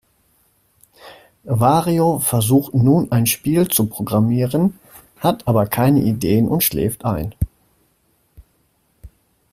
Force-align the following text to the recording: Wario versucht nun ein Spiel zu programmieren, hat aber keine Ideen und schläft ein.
Wario 1.43 2.17
versucht 2.17 2.73
nun 2.73 3.11
ein 3.11 3.27
Spiel 3.27 3.67
zu 3.67 3.85
programmieren, 3.85 4.79
hat 5.19 5.47
aber 5.47 5.67
keine 5.67 5.99
Ideen 6.01 6.47
und 6.47 6.63
schläft 6.63 7.05
ein. 7.05 7.35